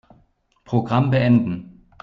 Programm 0.65 1.11
beenden. 1.11 1.85